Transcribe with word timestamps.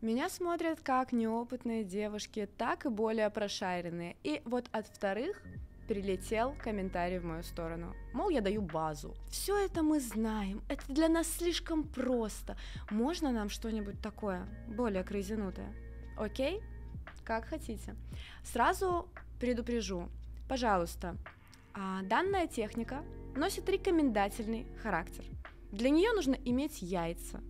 Меня 0.00 0.30
смотрят 0.30 0.80
как 0.80 1.12
неопытные 1.12 1.84
девушки, 1.84 2.48
так 2.56 2.86
и 2.86 2.88
более 2.88 3.28
прошаренные. 3.28 4.16
И 4.22 4.40
вот 4.46 4.64
от 4.72 4.86
вторых 4.86 5.42
прилетел 5.88 6.54
комментарий 6.64 7.18
в 7.18 7.24
мою 7.26 7.42
сторону. 7.42 7.94
Мол, 8.14 8.30
я 8.30 8.40
даю 8.40 8.62
базу. 8.62 9.14
Все 9.28 9.58
это 9.62 9.82
мы 9.82 10.00
знаем, 10.00 10.62
это 10.70 10.82
для 10.88 11.10
нас 11.10 11.26
слишком 11.28 11.84
просто. 11.84 12.56
Можно 12.90 13.30
нам 13.30 13.50
что-нибудь 13.50 14.00
такое, 14.00 14.46
более 14.68 15.04
крызинутое? 15.04 15.70
Окей? 16.16 16.62
Как 17.22 17.44
хотите. 17.44 17.94
Сразу 18.42 19.06
предупрежу, 19.38 20.08
пожалуйста, 20.48 21.14
а 21.74 22.00
данная 22.04 22.46
техника 22.46 23.04
носит 23.36 23.68
рекомендательный 23.68 24.66
характер. 24.82 25.24
Для 25.72 25.90
нее 25.90 26.12
нужно 26.12 26.36
иметь 26.46 26.80
яйца. 26.80 27.40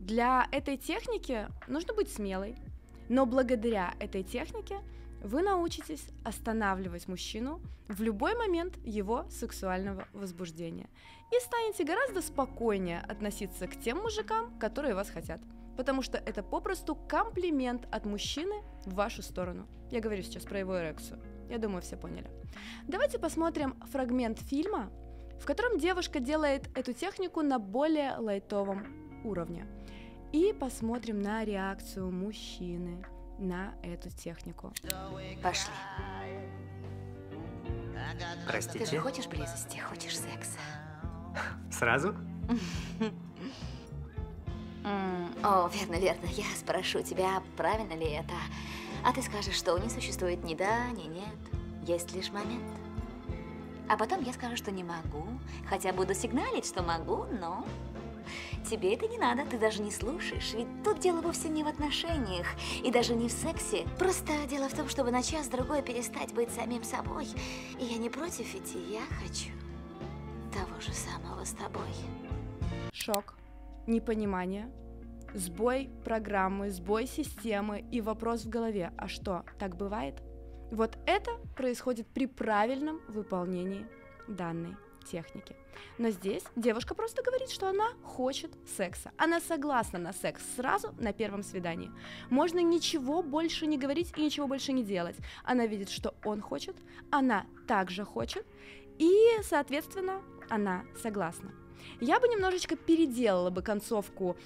Для 0.00 0.48
этой 0.52 0.76
техники 0.76 1.48
нужно 1.66 1.92
быть 1.94 2.10
смелой, 2.10 2.56
но 3.08 3.26
благодаря 3.26 3.94
этой 3.98 4.22
технике 4.22 4.78
вы 5.22 5.42
научитесь 5.42 6.06
останавливать 6.24 7.08
мужчину 7.08 7.60
в 7.88 8.00
любой 8.00 8.36
момент 8.36 8.78
его 8.84 9.26
сексуального 9.30 10.06
возбуждения 10.12 10.88
и 11.32 11.40
станете 11.40 11.84
гораздо 11.84 12.22
спокойнее 12.22 13.00
относиться 13.00 13.66
к 13.66 13.78
тем 13.80 13.98
мужикам, 13.98 14.56
которые 14.58 14.94
вас 14.94 15.10
хотят. 15.10 15.40
Потому 15.76 16.02
что 16.02 16.18
это 16.18 16.42
попросту 16.42 16.94
комплимент 16.94 17.86
от 17.90 18.06
мужчины 18.06 18.62
в 18.84 18.94
вашу 18.94 19.22
сторону. 19.22 19.66
Я 19.90 20.00
говорю 20.00 20.22
сейчас 20.22 20.44
про 20.44 20.58
его 20.58 20.78
эрекцию. 20.78 21.20
Я 21.48 21.58
думаю, 21.58 21.82
все 21.82 21.96
поняли. 21.96 22.30
Давайте 22.86 23.18
посмотрим 23.18 23.74
фрагмент 23.90 24.38
фильма, 24.38 24.90
в 25.40 25.46
котором 25.46 25.78
девушка 25.78 26.20
делает 26.20 26.68
эту 26.76 26.92
технику 26.92 27.42
на 27.42 27.58
более 27.58 28.16
лайтовом 28.16 28.86
уровне. 29.24 29.66
И 30.32 30.52
посмотрим 30.52 31.22
на 31.22 31.44
реакцию 31.44 32.10
мужчины 32.10 33.04
на 33.38 33.74
эту 33.82 34.10
технику. 34.10 34.72
Пошли. 35.42 35.72
Простите? 38.46 38.84
Ты 38.84 38.90
же 38.90 38.98
хочешь 38.98 39.26
близости, 39.26 39.78
хочешь 39.78 40.18
секса? 40.18 40.58
Сразу? 41.70 42.14
О, 45.42 45.68
верно, 45.68 45.96
верно. 45.96 46.26
Я 46.26 46.44
спрошу 46.56 47.02
тебя, 47.02 47.42
правильно 47.56 47.94
ли 47.94 48.06
это. 48.10 48.34
А 49.04 49.12
ты 49.12 49.22
скажешь, 49.22 49.54
что 49.56 49.78
не 49.78 49.88
существует 49.88 50.44
ни 50.44 50.54
да, 50.54 50.90
ни 50.90 51.04
нет. 51.04 51.38
Есть 51.86 52.14
лишь 52.14 52.30
момент. 52.30 52.64
А 53.88 53.96
потом 53.96 54.22
я 54.22 54.32
скажу, 54.32 54.56
что 54.56 54.70
не 54.70 54.84
могу. 54.84 55.26
Хотя 55.68 55.92
буду 55.92 56.14
сигналить, 56.14 56.66
что 56.66 56.82
могу, 56.82 57.24
но... 57.40 57.64
Тебе 58.68 58.94
это 58.94 59.06
не 59.06 59.18
надо, 59.18 59.44
ты 59.44 59.58
даже 59.58 59.82
не 59.82 59.90
слушаешь. 59.90 60.52
Ведь 60.54 60.68
тут 60.84 61.00
дело 61.00 61.20
вовсе 61.20 61.48
не 61.48 61.64
в 61.64 61.68
отношениях 61.68 62.46
и 62.84 62.90
даже 62.90 63.14
не 63.14 63.28
в 63.28 63.32
сексе. 63.32 63.86
Просто 63.98 64.32
дело 64.48 64.68
в 64.68 64.74
том, 64.74 64.88
чтобы 64.88 65.10
на 65.10 65.22
час-другой 65.22 65.82
перестать 65.82 66.32
быть 66.34 66.50
самим 66.50 66.84
собой. 66.84 67.26
И 67.78 67.84
я 67.84 67.98
не 67.98 68.10
против 68.10 68.54
идти, 68.54 68.78
я 68.90 69.02
хочу 69.22 69.50
того 70.52 70.80
же 70.80 70.92
самого 70.92 71.44
с 71.44 71.52
тобой. 71.52 71.88
Шок, 72.92 73.36
непонимание, 73.86 74.70
сбой 75.34 75.90
программы, 76.04 76.70
сбой 76.70 77.06
системы 77.06 77.84
и 77.90 78.00
вопрос 78.00 78.44
в 78.44 78.48
голове, 78.48 78.92
а 78.96 79.08
что, 79.08 79.44
так 79.58 79.76
бывает? 79.76 80.22
Вот 80.70 80.98
это 81.06 81.30
происходит 81.56 82.06
при 82.08 82.26
правильном 82.26 83.00
выполнении 83.08 83.86
данной 84.26 84.76
техники. 85.10 85.56
Но 85.98 86.10
здесь 86.10 86.44
девушка 86.56 86.94
просто 86.94 87.22
говорит, 87.22 87.50
что 87.50 87.68
она 87.68 87.88
хочет 88.02 88.50
секса. 88.76 89.10
Она 89.16 89.40
согласна 89.40 89.98
на 89.98 90.12
секс 90.12 90.42
сразу 90.56 90.94
на 90.98 91.12
первом 91.12 91.42
свидании. 91.42 91.90
Можно 92.30 92.60
ничего 92.60 93.22
больше 93.22 93.66
не 93.66 93.78
говорить 93.78 94.12
и 94.16 94.22
ничего 94.22 94.46
больше 94.46 94.72
не 94.72 94.84
делать. 94.84 95.16
Она 95.44 95.66
видит, 95.66 95.88
что 95.90 96.14
он 96.24 96.40
хочет, 96.40 96.76
она 97.10 97.46
также 97.66 98.04
хочет, 98.04 98.46
и, 98.98 99.12
соответственно, 99.42 100.22
она 100.48 100.84
согласна. 101.02 101.52
Я 102.00 102.20
бы 102.20 102.28
немножечко 102.28 102.76
переделала 102.76 103.50
бы 103.50 103.62
концовку 103.62 104.36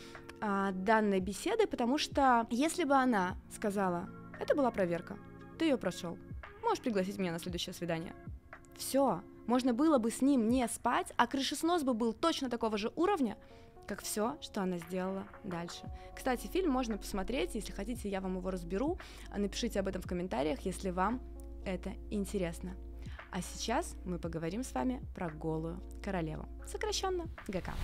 а, 0.40 0.72
данной 0.72 1.20
беседы, 1.20 1.66
потому 1.66 1.98
что 1.98 2.46
если 2.50 2.84
бы 2.84 2.94
она 2.94 3.36
сказала, 3.54 4.08
это 4.40 4.54
была 4.54 4.70
проверка, 4.70 5.16
ты 5.58 5.66
ее 5.66 5.76
прошел, 5.76 6.18
можешь 6.62 6.82
пригласить 6.82 7.18
меня 7.18 7.32
на 7.32 7.38
следующее 7.38 7.74
свидание. 7.74 8.14
Все, 8.76 9.22
можно 9.52 9.74
было 9.74 9.98
бы 9.98 10.10
с 10.10 10.22
ним 10.22 10.48
не 10.48 10.66
спать, 10.66 11.12
а 11.18 11.26
крышеснос 11.26 11.82
бы 11.82 11.92
был 11.92 12.14
точно 12.14 12.48
такого 12.48 12.78
же 12.78 12.90
уровня, 12.96 13.36
как 13.86 14.00
все, 14.00 14.38
что 14.40 14.62
она 14.62 14.78
сделала 14.78 15.24
дальше. 15.44 15.82
Кстати, 16.16 16.46
фильм 16.46 16.70
можно 16.70 16.96
посмотреть, 16.96 17.54
если 17.54 17.70
хотите, 17.70 18.08
я 18.08 18.22
вам 18.22 18.38
его 18.38 18.50
разберу. 18.50 18.96
Напишите 19.36 19.80
об 19.80 19.88
этом 19.88 20.00
в 20.00 20.06
комментариях, 20.06 20.60
если 20.60 20.88
вам 20.88 21.20
это 21.66 21.92
интересно. 22.08 22.76
А 23.30 23.42
сейчас 23.42 23.94
мы 24.06 24.18
поговорим 24.18 24.64
с 24.64 24.72
вами 24.72 25.02
про 25.14 25.28
голую 25.28 25.82
королеву, 26.02 26.46
сокращенно 26.66 27.26
ГК. 27.46 27.74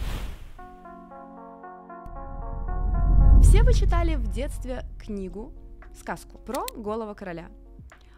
Все 3.43 3.62
вы 3.62 3.75
читали 3.75 4.15
в 4.15 4.33
детстве 4.33 4.87
книгу, 4.99 5.53
сказку 5.95 6.39
про 6.39 6.65
голого 6.75 7.12
короля. 7.12 7.50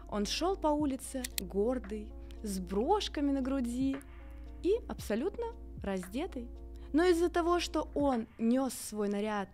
Он 0.07 0.25
шел 0.25 0.55
по 0.55 0.67
улице 0.67 1.23
гордый, 1.41 2.13
с 2.43 2.59
брошками 2.59 3.31
на 3.31 3.41
груди 3.41 3.97
и 4.63 4.75
абсолютно 4.87 5.45
раздетый. 5.83 6.47
Но 6.93 7.05
из-за 7.05 7.29
того, 7.29 7.59
что 7.59 7.89
он 7.95 8.27
нес 8.37 8.73
свой 8.73 9.07
наряд 9.07 9.49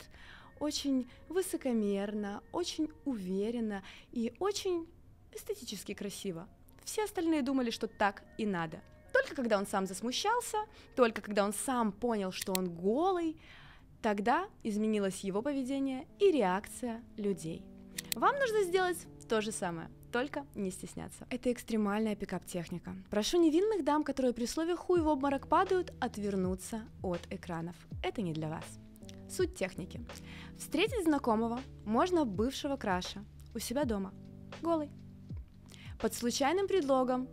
очень 0.60 1.10
высокомерно, 1.30 2.42
очень 2.52 2.90
уверенно 3.06 3.84
и 4.12 4.34
очень 4.40 4.88
эстетически 5.32 5.94
красиво, 5.94 6.48
все 6.84 7.04
остальные 7.04 7.44
думали, 7.44 7.70
что 7.70 7.88
так 7.88 8.24
и 8.38 8.46
надо. 8.46 8.82
Только 9.14 9.36
когда 9.36 9.58
он 9.58 9.68
сам 9.68 9.86
засмущался, 9.86 10.58
только 10.96 11.22
когда 11.22 11.44
он 11.44 11.54
сам 11.54 11.92
понял, 11.92 12.32
что 12.32 12.54
он 12.54 12.70
голый, 12.70 13.40
тогда 14.02 14.48
изменилось 14.64 15.20
его 15.20 15.42
поведение 15.42 16.08
и 16.20 16.32
реакция 16.32 17.04
людей. 17.18 17.64
Вам 18.16 18.36
нужно 18.40 18.64
сделать 18.64 18.98
то 19.28 19.42
же 19.42 19.52
самое 19.52 19.90
только 20.12 20.46
не 20.56 20.72
стесняться. 20.72 21.26
Это 21.30 21.52
экстремальная 21.52 22.16
пикап-техника. 22.16 22.96
Прошу 23.10 23.42
невинных 23.42 23.84
дам, 23.84 24.04
которые 24.04 24.34
при 24.34 24.46
слове 24.46 24.76
«хуй» 24.76 25.02
в 25.02 25.08
обморок 25.08 25.48
падают, 25.48 25.94
отвернуться 26.00 26.82
от 27.02 27.22
экранов. 27.30 27.76
Это 28.04 28.22
не 28.22 28.34
для 28.34 28.50
вас. 28.50 28.64
Суть 29.30 29.56
техники. 29.56 30.06
Встретить 30.58 31.04
знакомого 31.04 31.60
можно 31.86 32.26
бывшего 32.26 32.78
краша 32.78 33.24
у 33.54 33.60
себя 33.60 33.86
дома, 33.86 34.14
голый. 34.62 34.90
Под 36.00 36.14
случайным 36.14 36.68
предлогом 36.68 37.28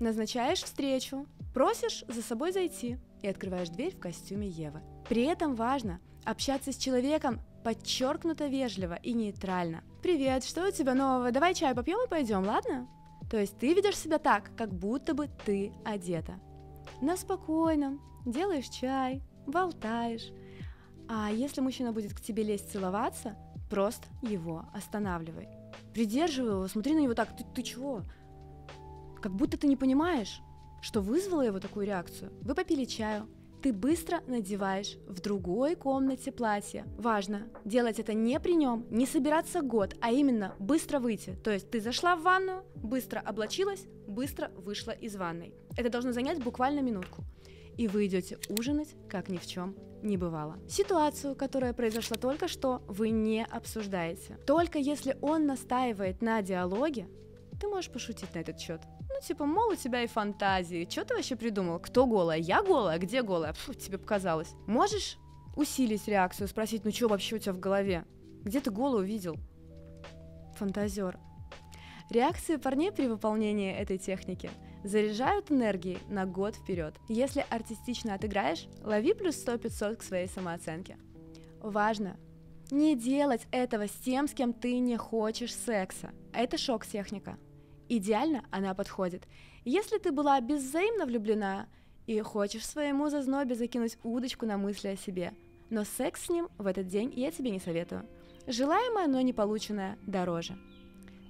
назначаешь 0.00 0.62
встречу, 0.62 1.26
просишь 1.52 2.04
за 2.08 2.22
собой 2.22 2.52
зайти 2.52 2.98
и 3.22 3.28
открываешь 3.28 3.70
дверь 3.70 3.94
в 3.94 4.00
костюме 4.00 4.48
Евы. 4.48 4.82
При 5.08 5.22
этом 5.22 5.54
важно 5.54 6.00
общаться 6.24 6.72
с 6.72 6.76
человеком 6.76 7.40
подчеркнуто 7.64 8.46
вежливо 8.46 8.94
и 8.94 9.14
нейтрально. 9.14 9.82
«Привет, 10.02 10.44
что 10.44 10.68
у 10.68 10.70
тебя 10.70 10.94
нового? 10.94 11.32
Давай 11.32 11.54
чай 11.54 11.74
попьем 11.74 11.98
и 12.04 12.08
пойдем, 12.08 12.46
ладно?» 12.46 12.86
То 13.30 13.40
есть 13.40 13.58
ты 13.58 13.74
ведешь 13.74 13.96
себя 13.96 14.18
так, 14.18 14.54
как 14.56 14.72
будто 14.72 15.14
бы 15.14 15.28
ты 15.44 15.72
одета. 15.84 16.38
На 17.00 17.16
спокойном, 17.16 18.00
делаешь 18.26 18.68
чай, 18.68 19.22
болтаешь. 19.46 20.30
А 21.08 21.30
если 21.30 21.60
мужчина 21.60 21.92
будет 21.92 22.14
к 22.14 22.20
тебе 22.20 22.42
лезть 22.42 22.70
целоваться, 22.70 23.36
просто 23.70 24.06
его 24.22 24.66
останавливай. 24.72 25.48
Придерживай 25.92 26.52
его, 26.52 26.68
смотри 26.68 26.94
на 26.94 27.00
него 27.00 27.14
так, 27.14 27.36
ты, 27.36 27.44
ты 27.54 27.62
чего? 27.62 28.02
Как 29.22 29.34
будто 29.34 29.56
ты 29.56 29.66
не 29.66 29.76
понимаешь, 29.76 30.40
что 30.82 31.00
вызвало 31.00 31.42
его 31.42 31.60
такую 31.60 31.86
реакцию. 31.86 32.32
Вы 32.42 32.54
попили 32.54 32.84
чаю, 32.84 33.26
ты 33.64 33.72
быстро 33.72 34.20
надеваешь 34.26 34.98
в 35.06 35.22
другой 35.22 35.74
комнате 35.74 36.30
платье. 36.30 36.84
Важно 36.98 37.48
делать 37.64 37.98
это 37.98 38.12
не 38.12 38.38
при 38.38 38.54
нем, 38.54 38.86
не 38.90 39.06
собираться 39.06 39.62
год, 39.62 39.94
а 40.02 40.10
именно 40.10 40.54
быстро 40.58 40.98
выйти. 40.98 41.34
То 41.42 41.50
есть 41.50 41.70
ты 41.70 41.80
зашла 41.80 42.14
в 42.14 42.20
ванную, 42.20 42.62
быстро 42.74 43.20
облачилась, 43.20 43.86
быстро 44.06 44.50
вышла 44.58 44.90
из 44.90 45.16
ванной. 45.16 45.54
Это 45.78 45.88
должно 45.88 46.12
занять 46.12 46.44
буквально 46.44 46.80
минутку. 46.80 47.24
И 47.78 47.88
вы 47.88 48.04
идете 48.04 48.36
ужинать, 48.50 48.94
как 49.08 49.30
ни 49.30 49.38
в 49.38 49.46
чем 49.46 49.74
не 50.02 50.18
бывало. 50.18 50.58
Ситуацию, 50.68 51.34
которая 51.34 51.72
произошла 51.72 52.18
только 52.18 52.48
что, 52.48 52.82
вы 52.86 53.08
не 53.08 53.46
обсуждаете. 53.46 54.36
Только 54.46 54.78
если 54.78 55.16
он 55.22 55.46
настаивает 55.46 56.20
на 56.20 56.42
диалоге, 56.42 57.08
ты 57.58 57.68
можешь 57.68 57.90
пошутить 57.90 58.34
на 58.34 58.40
этот 58.40 58.60
счет. 58.60 58.82
Ну, 59.14 59.20
типа, 59.20 59.46
мол, 59.46 59.70
у 59.70 59.76
тебя 59.76 60.02
и 60.02 60.08
фантазии. 60.08 60.88
Что 60.90 61.04
ты 61.04 61.14
вообще 61.14 61.36
придумал? 61.36 61.78
Кто 61.78 62.04
голая? 62.04 62.38
Я 62.38 62.64
голая? 62.64 62.98
Где 62.98 63.22
голая? 63.22 63.52
Фу, 63.52 63.72
тебе 63.72 63.96
показалось. 63.96 64.52
Можешь 64.66 65.18
усилить 65.54 66.08
реакцию, 66.08 66.48
спросить, 66.48 66.84
ну 66.84 66.90
что 66.90 67.06
вообще 67.06 67.36
у 67.36 67.38
тебя 67.38 67.52
в 67.52 67.60
голове? 67.60 68.04
Где 68.42 68.60
ты 68.60 68.72
голую 68.72 69.06
видел? 69.06 69.36
Фантазер. 70.56 71.16
Реакции 72.10 72.56
парней 72.56 72.90
при 72.90 73.06
выполнении 73.06 73.72
этой 73.72 73.98
техники 73.98 74.50
заряжают 74.82 75.52
энергией 75.52 75.98
на 76.08 76.26
год 76.26 76.56
вперед. 76.56 76.96
Если 77.08 77.46
артистично 77.50 78.14
отыграешь, 78.14 78.66
лови 78.82 79.14
плюс 79.14 79.36
100-500 79.46 79.96
к 79.96 80.02
своей 80.02 80.26
самооценке. 80.26 80.98
Важно 81.60 82.16
Не 82.72 82.96
делать 82.96 83.46
этого 83.52 83.86
с 83.86 83.92
тем, 83.92 84.26
с 84.26 84.34
кем 84.34 84.52
ты 84.52 84.80
не 84.80 84.96
хочешь 84.96 85.54
секса. 85.54 86.10
Это 86.32 86.58
шок-техника. 86.58 87.38
Идеально 87.88 88.44
она 88.50 88.74
подходит. 88.74 89.24
Если 89.64 89.98
ты 89.98 90.12
была 90.12 90.40
безвзаимно 90.40 91.06
влюблена 91.06 91.68
и 92.06 92.20
хочешь 92.20 92.66
своему 92.66 93.08
зазнобе 93.08 93.54
закинуть 93.54 93.98
удочку 94.02 94.46
на 94.46 94.56
мысли 94.56 94.88
о 94.88 94.96
себе, 94.96 95.34
но 95.70 95.84
секс 95.84 96.26
с 96.26 96.28
ним 96.28 96.48
в 96.58 96.66
этот 96.66 96.86
день 96.86 97.12
я 97.14 97.30
тебе 97.30 97.50
не 97.50 97.60
советую. 97.60 98.06
Желаемое, 98.46 99.06
но 99.06 99.20
не 99.20 99.32
полученное 99.32 99.98
дороже. 100.06 100.56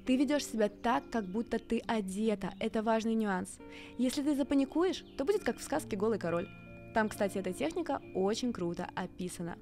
Ты 0.04 0.16
ведешь 0.16 0.44
себя 0.44 0.68
так, 0.68 1.08
как 1.10 1.24
будто 1.24 1.58
ты 1.58 1.80
одета. 1.86 2.52
Это 2.58 2.82
важный 2.82 3.14
нюанс. 3.14 3.58
Если 3.96 4.22
ты 4.22 4.34
запаникуешь, 4.34 5.04
то 5.16 5.24
будет 5.24 5.44
как 5.44 5.58
в 5.58 5.62
сказке 5.62 5.96
«Голый 5.96 6.18
король». 6.18 6.48
Там, 6.92 7.08
кстати, 7.08 7.38
эта 7.38 7.52
техника 7.52 8.02
очень 8.14 8.52
круто 8.52 8.88
описана. 8.94 9.56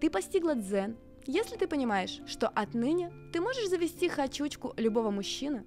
Ты 0.00 0.10
постигла 0.10 0.54
дзен, 0.54 0.96
если 1.26 1.56
ты 1.56 1.68
понимаешь, 1.68 2.20
что 2.26 2.48
отныне 2.48 3.12
ты 3.32 3.40
можешь 3.40 3.68
завести 3.68 4.08
хочучку 4.08 4.74
любого 4.76 5.10
мужчины, 5.10 5.64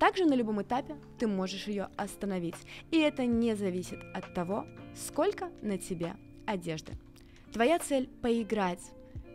также 0.00 0.24
на 0.24 0.34
любом 0.34 0.60
этапе 0.62 0.96
ты 1.18 1.28
можешь 1.28 1.68
ее 1.68 1.88
остановить. 1.96 2.56
И 2.90 2.98
это 2.98 3.26
не 3.26 3.54
зависит 3.54 4.00
от 4.14 4.34
того, 4.34 4.64
сколько 4.96 5.50
на 5.62 5.78
тебе 5.78 6.14
одежды. 6.46 6.94
Твоя 7.52 7.78
цель– 7.78 8.08
поиграть, 8.22 8.80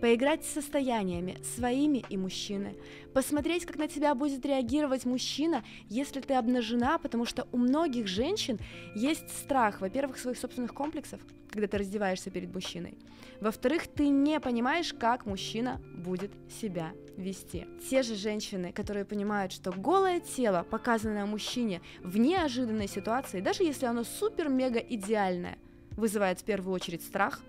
поиграть 0.05 0.45
с 0.45 0.53
состояниями 0.53 1.35
своими 1.55 2.05
и 2.09 2.15
мужчины, 2.15 2.75
посмотреть, 3.11 3.65
как 3.65 3.77
на 3.77 3.87
тебя 3.87 4.13
будет 4.13 4.45
реагировать 4.45 5.03
мужчина, 5.03 5.63
если 5.89 6.21
ты 6.21 6.35
обнажена, 6.35 6.99
потому 6.99 7.25
что 7.25 7.47
у 7.51 7.57
многих 7.57 8.05
женщин 8.05 8.59
есть 8.93 9.27
страх, 9.35 9.81
во-первых, 9.81 10.19
своих 10.19 10.37
собственных 10.37 10.75
комплексов, 10.75 11.19
когда 11.49 11.65
ты 11.65 11.79
раздеваешься 11.79 12.29
перед 12.29 12.53
мужчиной, 12.53 12.99
во-вторых, 13.41 13.87
ты 13.87 14.09
не 14.09 14.39
понимаешь, 14.39 14.93
как 14.93 15.25
мужчина 15.25 15.81
будет 15.97 16.29
себя 16.61 16.91
вести. 17.17 17.65
Те 17.89 18.03
же 18.03 18.13
женщины, 18.13 18.71
которые 18.73 19.05
понимают, 19.05 19.53
что 19.53 19.71
голое 19.71 20.19
тело, 20.19 20.67
показанное 20.69 21.25
мужчине 21.25 21.81
в 22.03 22.15
неожиданной 22.19 22.87
ситуации, 22.87 23.41
даже 23.41 23.63
если 23.63 23.87
оно 23.87 24.03
супер-мега 24.03 24.77
идеальное, 24.77 25.57
вызывает 25.97 26.41
в 26.41 26.43
первую 26.43 26.75
очередь 26.75 27.01
страх, 27.01 27.41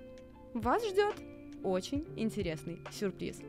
вас 0.54 0.82
ждет 0.88 1.16
очень 1.62 2.04
интересный 2.16 2.80
сюрприз. 2.90 3.40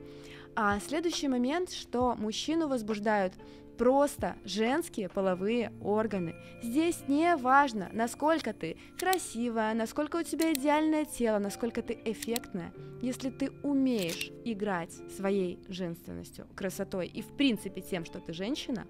А 0.56 0.80
следующий 0.80 1.28
момент, 1.28 1.72
что 1.72 2.16
мужчину 2.16 2.68
возбуждают 2.68 3.34
просто 3.78 4.36
женские 4.44 5.08
половые 5.08 5.72
органы. 5.82 6.36
Здесь 6.64 7.04
не 7.08 7.36
важно, 7.36 7.90
насколько 7.94 8.54
ты 8.54 8.78
красивая, 8.98 9.74
насколько 9.74 10.18
у 10.18 10.24
тебя 10.24 10.54
идеальное 10.54 11.06
тело, 11.06 11.38
насколько 11.38 11.82
ты 11.82 11.98
эффектная. 12.06 12.74
Если 13.02 13.30
ты 13.30 13.52
умеешь 13.62 14.32
играть 14.44 14.92
своей 15.16 15.60
женственностью, 15.70 16.48
красотой 16.56 17.08
и 17.08 17.22
в 17.22 17.28
принципе 17.38 17.82
тем, 17.82 18.04
что 18.04 18.20
ты 18.20 18.34
женщина, 18.34 18.88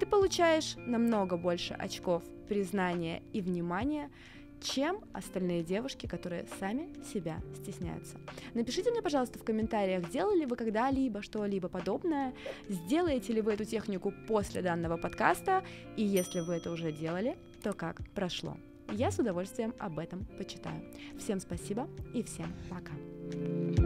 ты 0.00 0.06
получаешь 0.06 0.74
намного 0.76 1.36
больше 1.36 1.74
очков 1.74 2.22
признания 2.48 3.22
и 3.32 3.40
внимания, 3.40 4.10
чем 4.60 5.00
остальные 5.12 5.62
девушки, 5.62 6.06
которые 6.06 6.46
сами 6.58 6.88
себя 7.04 7.40
стесняются. 7.54 8.16
Напишите 8.54 8.90
мне, 8.90 9.02
пожалуйста, 9.02 9.38
в 9.38 9.44
комментариях, 9.44 10.10
делали 10.10 10.44
вы 10.44 10.56
когда-либо 10.56 11.22
что-либо 11.22 11.68
подобное, 11.68 12.34
сделаете 12.68 13.32
ли 13.32 13.40
вы 13.40 13.52
эту 13.52 13.64
технику 13.64 14.12
после 14.26 14.62
данного 14.62 14.96
подкаста, 14.96 15.64
и 15.96 16.04
если 16.04 16.40
вы 16.40 16.54
это 16.54 16.70
уже 16.70 16.92
делали, 16.92 17.36
то 17.62 17.72
как 17.72 18.00
прошло. 18.14 18.56
Я 18.92 19.10
с 19.10 19.18
удовольствием 19.18 19.74
об 19.78 19.98
этом 19.98 20.24
почитаю. 20.38 20.82
Всем 21.18 21.40
спасибо 21.40 21.88
и 22.14 22.22
всем 22.22 22.52
пока. 22.70 23.85